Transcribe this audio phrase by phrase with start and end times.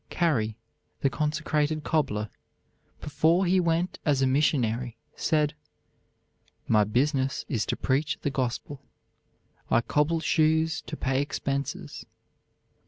[0.09, 0.57] Carey,
[1.01, 2.31] the "Consecrated Cobbler,"
[3.01, 5.53] before he went as a missionary said:
[6.67, 8.81] "My business is to preach the gospel.
[9.69, 12.03] I cobble shoes to pay expenses."